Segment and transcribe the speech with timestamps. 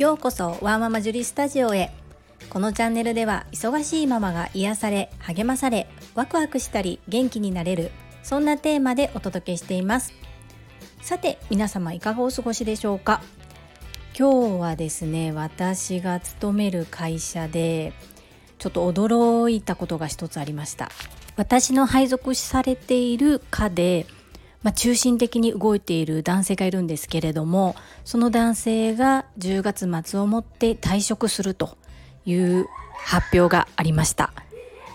[0.00, 1.90] ようこそワーママジュリスタジオへ。
[2.48, 7.90] このチャンネルでは忙しいママが癒され励まされワクワクしたり元気になれる
[8.22, 10.14] そんなテーマでお届けしています。
[11.02, 13.20] さて皆様いかがお過ごしでしょうか？
[14.18, 17.92] 今日はですね私が勤める会社で
[18.56, 20.90] ちょっと驚いたことが一つありました。
[21.36, 24.06] 私の配属されている課で
[24.62, 31.78] まあ、中心的に動いている男性がいるんですけれどもその男性が10月末をもって退職すると
[32.26, 34.32] いう発表がありました。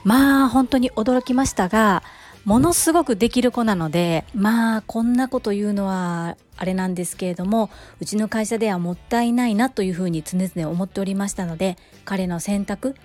[0.03, 2.03] まあ本当に驚きましたが
[2.45, 11.75] ものすごくできる子なのでまあこんなこと言うのはあれなんですけれどもうちの会社ではもったいないなというふうに常々思っておりましたので
[12.05, 12.95] 彼の選択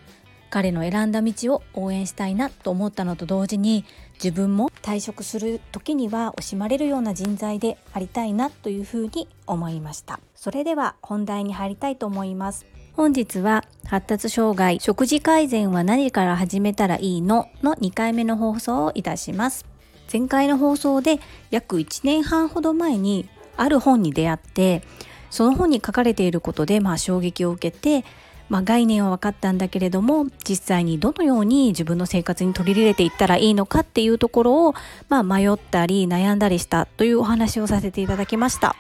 [0.51, 10.21] 彼の選んだ道を応援したいなと思ったのと同時に自分も退職する時には惜しまれるような人材でありたいなというふうに思いました。
[10.35, 12.67] それでは本題に入りたいと思います。
[12.95, 17.49] 本日は発達障害食事改善は何から始めたらいいの？
[17.63, 19.65] の2回目の放送をいたします。
[20.13, 21.21] 前回の放送で
[21.51, 24.83] 約1年半ほど前にある本に出会って
[25.31, 28.05] その本に書かれていることでまあ衝撃を受けて
[28.51, 34.75] まあ、概念は分かったんだけれども実際にどのように自分の生活に取り入れていったらいいのかっていうところを、
[35.09, 38.75] まあ、迷ったり悩んだりしたというお話をさせていただきました。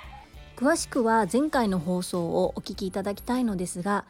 [0.56, 4.04] 詳しくは前回の放送をお聞きいただきたいのですが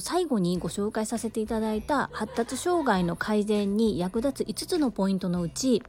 [0.00, 5.82] 最後にご紹介させていただいた発達障害の改善に役立つ5つのポイントのうち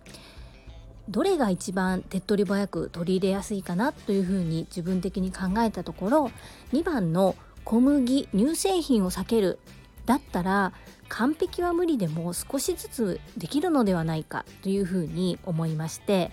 [1.10, 6.32] どれが一番手っ取り早く取り入れやすいかなというふうに自分的に考えたところ
[6.74, 7.36] 2番の
[7.68, 9.60] 小麦乳製品を避ける。
[10.06, 10.72] だったら
[11.10, 16.32] 完璧は無理でも少しずつできるのではないかというふうに思いまして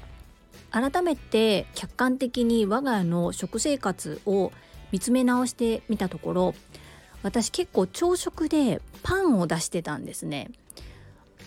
[0.71, 4.53] 改めて客観的に我が家の食生活を
[4.93, 6.55] 見つめ直してみたところ
[7.25, 10.53] 私結構朝食でパンを出してたんですね。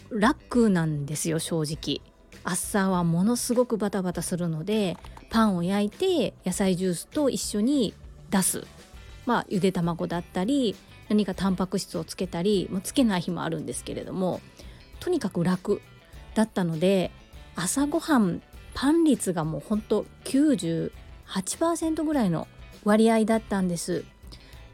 [0.10, 2.02] 楽なんですよ正直。
[2.44, 4.98] 朝はものすごくバタバタするので
[5.30, 7.94] パンを焼いて野菜ジュースと一緒に
[8.30, 8.68] 出す。
[9.28, 10.76] まあ、ゆで卵だったり
[11.10, 14.40] 何かタンパク質をつけたりもつけない日もあるんですけれども
[15.02, 15.82] とにかく楽
[16.34, 17.12] だったので
[17.56, 18.42] 朝ごはん
[18.74, 22.48] パン率がもうほんと98%ぐらいの
[22.86, 24.06] 割合だったんです。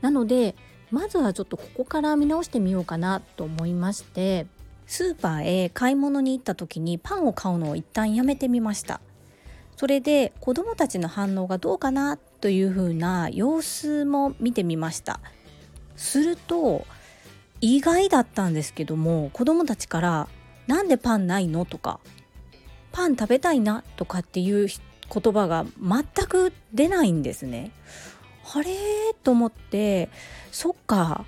[0.02, 0.56] なので
[0.92, 4.46] まずはちょっとここから見直してみようかなと思いまして
[4.86, 9.02] スーパーへ買い物に行った時にパンを買うのを一旦やめてみました。
[9.78, 15.22] それで子どもたちの反応がどうかなというふうな様子も見てみました
[15.96, 16.86] すると
[17.62, 20.28] 意外だったんですけども子どもたちから
[20.68, 22.02] 「なんでパンないの?」とか
[22.92, 27.72] 「パン食べたいな」とかっていう言葉が全く出ないんですね。
[28.54, 28.76] あれ？
[29.24, 30.10] と思って
[30.52, 31.24] そっか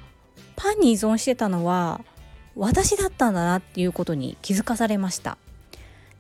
[0.58, 2.02] パンに依存してたのは
[2.58, 5.38] 私だったんだなっていうことに気づかされました。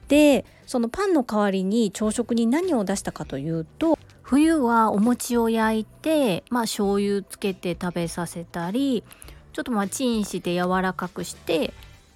[0.07, 9.03] でそのパンの代わりに朝食に何を出したかというと冬はお餅を焼いてまあ醤油つけて食べさせたり
[9.53, 11.73] ちょっとまあチンして柔らかくして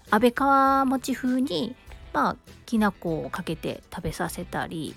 [0.10, 1.76] 安倍川餅風に
[2.12, 4.96] まあきな粉をかけて食べさせたり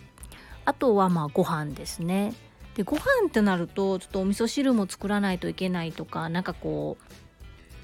[0.65, 2.33] あとはまあご飯ですね。
[2.77, 7.13] でご飯ってなるとちょっとお味噌汁も作らないといけないとかなんかこう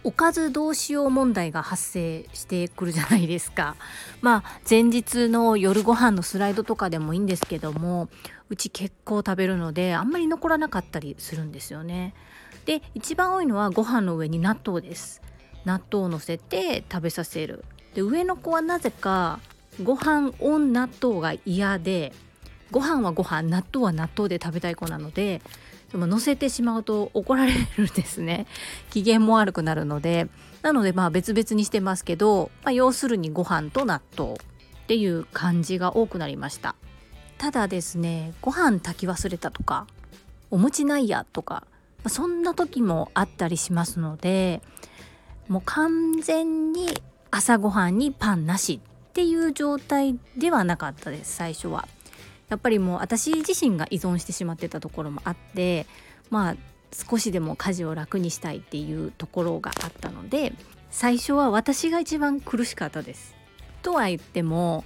[0.08, 3.76] おかずどうしよう問題が発生してくるじゃないですか。
[4.22, 8.08] まあ前日の夜ご飯のスライドとかでもいいんですけども
[8.48, 12.14] うち結構食べるのであんまり残らなかったりするんですよね。
[12.64, 15.20] で一番多いのはご飯の上に納豆です。
[15.66, 17.62] 納豆をのせて食べさせる。
[17.92, 19.40] で上の子はなぜか
[19.82, 22.14] ご飯オン納豆が嫌で
[22.70, 25.42] ご飯はご飯納豆は納豆で食べたい子なので
[25.92, 28.46] でも乗せてしまうと怒られるんですね。
[28.90, 30.28] 機嫌も悪くなるので。
[30.60, 34.36] なのでまあ別々にしてますけど、まあ、要するにご飯と納豆っ
[34.88, 36.74] ていう感じが多くなりました。
[37.38, 39.86] ただですねご飯炊き忘れたとか
[40.50, 41.64] お餅ないやとか
[42.06, 44.60] そんな時もあったりしますので
[45.46, 51.86] もう完全に朝ごはんにパンなしっていう状態ではなかったです最初は。
[52.48, 55.86] やっぱりもう私自身が依存してしまってたところもあって
[56.30, 56.56] まあ
[56.92, 60.52] 少しでも家事を楽にしたいっていうところがあったので
[60.90, 63.34] 最初は私が一番苦しかったです。
[63.82, 64.84] とは言っても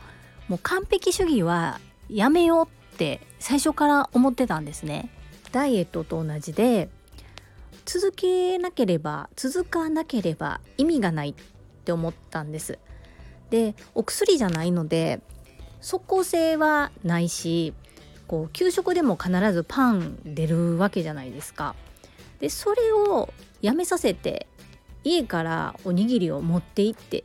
[0.48, 5.10] もう完璧主義はやめようって最初から思ってたんですね。
[5.52, 6.88] ダイエットと同じで
[7.84, 11.34] 続けなければ続かなければ意味がないっ
[11.84, 12.78] て思ったんです。
[13.50, 15.20] でお薬じゃないので
[15.82, 17.74] 即効性はないし
[18.26, 21.74] こう給食でも必ずパン出るわけじゃないですか。
[22.40, 24.48] でそれをやめさせて
[25.04, 27.24] 家からおにぎりを持って行って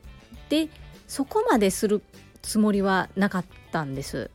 [0.49, 0.69] で
[1.07, 2.01] そこまでする
[2.41, 4.29] つもりはなかったんです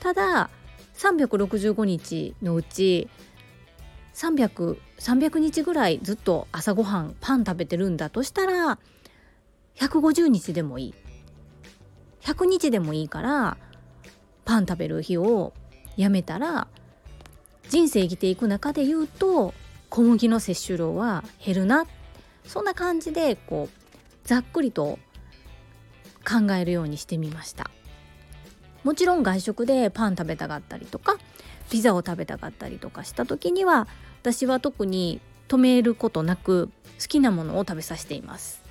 [0.00, 0.50] ただ
[0.94, 3.08] 365日のうち
[4.14, 8.78] 300, 300日ぐらいずっと朝ごはんパン食べてるんだとしたら
[9.76, 10.94] 150日でもいい
[12.22, 13.56] 100日でもいいから
[14.44, 15.52] パン食べる日を
[15.96, 16.66] やめたら
[17.68, 19.54] 人生生きていく中で言うと
[19.88, 21.86] 小麦の摂取量は減るな。
[22.46, 24.98] そんな感じでこうざっくりと
[26.24, 27.70] 考えるようにしてみました。
[28.84, 31.18] もちろん外食でパン食べたかったりとか
[31.70, 33.86] ピザを食べたかったりとかした時には
[34.22, 36.70] 私は特に止めることなく
[37.00, 38.62] 好きなものを食べさせています。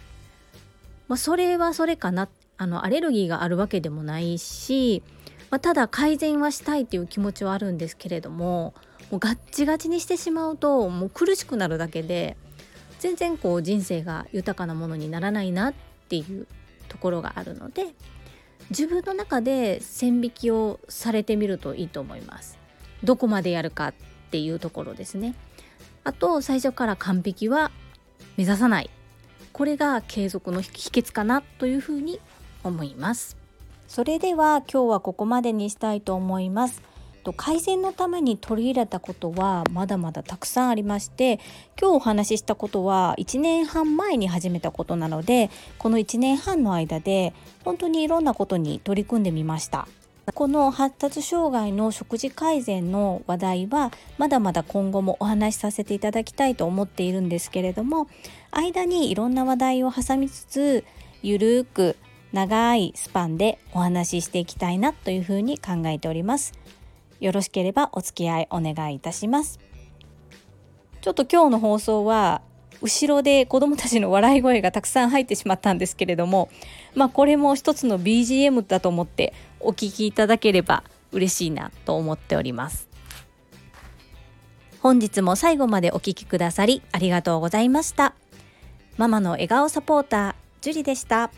[1.08, 2.30] まあ、それはそれかな。
[2.62, 5.02] あのアレルギーがあるわけでもないし、
[5.50, 8.76] まあ、ただ改善はしたいっていう気持ちはあるんですけれども
[9.10, 12.38] もうガッチガチにしてしまうともう苦しくなるだけで
[13.00, 15.74] 全然こう人生が豊かなものにならないなっ
[16.08, 16.46] ていう
[16.88, 17.96] ところがあるので
[18.70, 22.60] 自分の中で線引きをされてみるといいと思います。
[23.04, 23.94] どこまでやるかっ
[24.30, 25.34] ていうところですね。
[26.04, 27.72] あと最初から完璧は
[28.38, 28.92] 目指さない
[29.52, 32.20] これが継続の秘訣かなというふうに
[32.64, 33.38] 思います。
[33.88, 36.82] それでは今日はここまでにしたいと思います。
[37.36, 41.40] 改善のために取り入れたことはまだまだたくさんありまして
[41.80, 49.88] 今日お話ししたことは1年半前に始めたことなのでこの1年半の間で本当にいろんなことに取り組んでみました。
[50.34, 58.08] この発達障害の食事改善の話題はまだまだ今後もお話しさせていただきたいと思っているんですけれども
[58.52, 60.86] 間にいろんな話題を挟みつつ
[61.22, 61.98] ゆるーく
[62.34, 66.54] 長いスパンでお話ししていきたいなというふうに考えております。
[67.22, 69.60] よろしければお付き合いお願いいたします
[71.00, 72.42] ちょっと今日の放送は
[72.82, 76.50] 後ろで子供たちの笑い声がたくさん入ってしまったんですけれども
[76.96, 82.90] まあこれも一つの BGM だと思ってお聞きいただければ嬉しいなと思っております
[84.80, 88.16] 本日も最後までお聴きくださりありがとうございました
[88.98, 91.32] ママの笑顔サポータージュリでした。